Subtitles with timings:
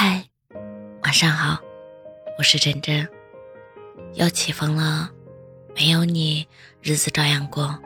[0.00, 0.24] 嗨，
[1.02, 1.58] 晚上好，
[2.38, 3.04] 我是真真。
[4.14, 5.10] 又起风了，
[5.74, 6.46] 没有你，
[6.80, 7.76] 日子照样过。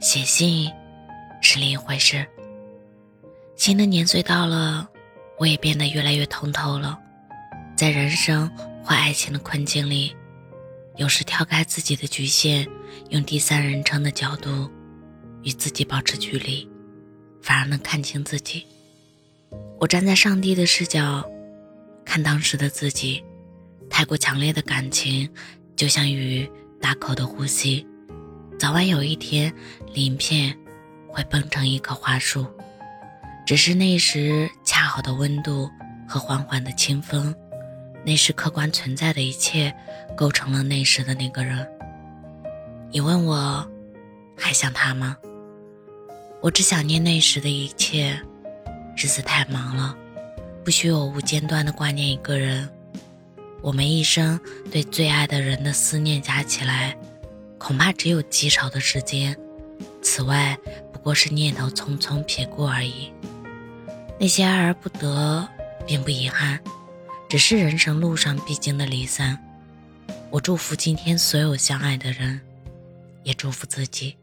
[0.00, 0.72] 写信
[1.42, 2.26] 是另一回事。
[3.54, 4.88] 新的年岁到了，
[5.38, 6.98] 我也变得越来越通透了。
[7.76, 8.50] 在人生
[8.82, 10.16] 或爱情的困境里，
[10.96, 12.66] 有时跳开自己的局限，
[13.10, 14.70] 用第三人称的角度
[15.42, 16.66] 与自己保持距离，
[17.42, 18.66] 反而能看清自己。
[19.78, 21.22] 我站在上帝的视角，
[22.04, 23.22] 看当时的自己，
[23.88, 25.28] 太过强烈的感情，
[25.76, 26.48] 就像鱼
[26.80, 27.86] 大口的呼吸，
[28.58, 29.52] 早晚有一天，
[29.92, 30.56] 鳞片
[31.08, 32.46] 会崩成一棵花树。
[33.44, 35.68] 只是那时恰好的温度
[36.08, 37.34] 和缓缓的清风，
[38.04, 39.74] 那时客观存在的一切，
[40.16, 41.66] 构成了那时的那个人。
[42.90, 43.68] 你问我，
[44.36, 45.16] 还想他吗？
[46.40, 48.20] 我只想念那时的一切。
[48.94, 49.96] 日子太忙了，
[50.64, 52.68] 不许我无间断的挂念一个人。
[53.60, 54.38] 我们一生
[54.70, 56.96] 对最爱的人的思念加起来，
[57.58, 59.36] 恐怕只有极少的时间。
[60.00, 60.56] 此外，
[60.92, 63.12] 不过是念头匆匆撇过而已。
[64.18, 65.48] 那些爱而不得，
[65.86, 66.60] 并不遗憾，
[67.28, 69.38] 只是人生路上必经的离散。
[70.30, 72.40] 我祝福今天所有相爱的人，
[73.24, 74.16] 也祝福自己。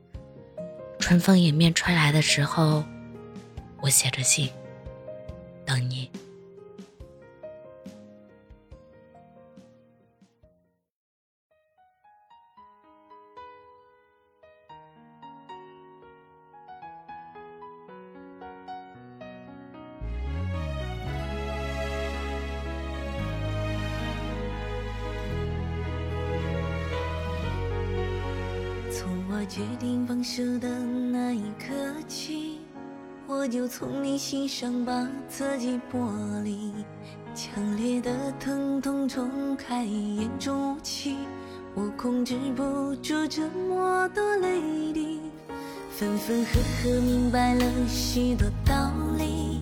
[1.00, 2.84] 春风迎面吹来的时候，
[3.82, 4.50] 我写着信。
[5.66, 6.10] 等你。
[29.40, 31.74] 我决定放手的那一刻
[32.10, 32.60] 起。
[33.26, 36.74] 我就从你心上把自己剥离，
[37.34, 41.16] 强烈的疼痛冲开眼中雾气，
[41.74, 44.60] 我控制不住这么多泪
[44.92, 45.22] 滴，
[45.90, 49.62] 分分合合明白了许多道理，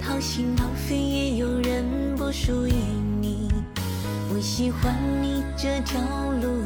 [0.00, 1.84] 掏心掏肺也有人
[2.16, 2.72] 不属于
[3.20, 3.48] 你，
[4.32, 6.00] 我喜欢你这条
[6.40, 6.62] 路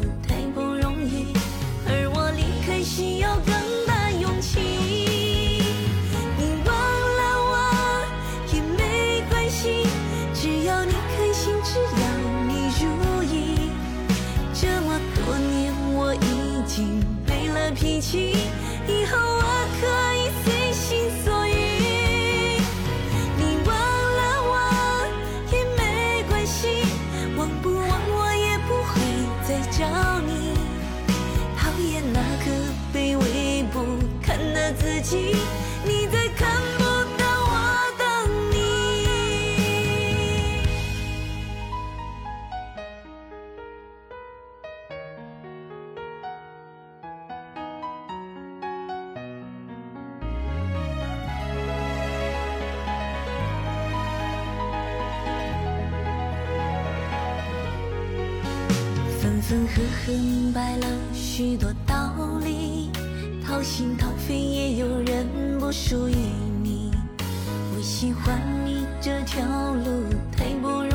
[31.56, 32.46] 讨厌那个
[32.92, 33.80] 卑微不
[34.22, 35.34] 堪的自己，
[35.84, 36.01] 你
[59.42, 62.14] 分分合合明白了许多道
[62.44, 62.90] 理，
[63.44, 65.26] 掏心掏肺也有人
[65.58, 66.14] 不属于
[66.62, 66.92] 你。
[67.74, 69.42] 我喜欢你这条
[69.74, 70.04] 路
[70.36, 70.91] 太不容易，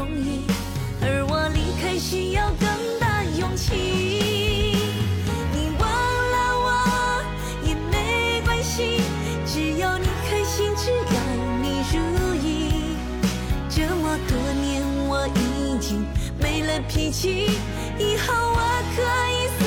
[16.81, 17.49] 脾气。
[17.97, 18.61] 以后我
[18.95, 19.01] 可
[19.31, 19.66] 以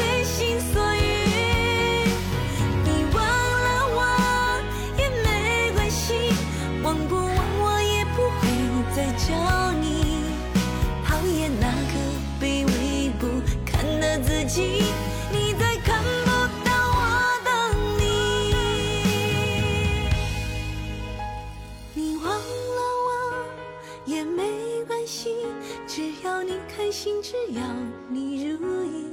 [26.40, 27.62] 要你开心，只要。
[28.08, 28.56] 你如
[28.86, 29.04] 意，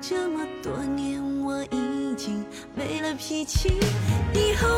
[0.00, 3.68] 这么多年我已经没了脾气，
[4.32, 4.69] 以后。